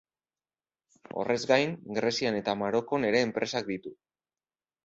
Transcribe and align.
Horrez 1.23 1.37
gain, 1.51 1.75
Grezian 1.99 2.39
eta 2.39 2.57
Marokon 2.63 3.09
ere 3.11 3.23
enpresak 3.27 3.73
ditu. 3.73 3.97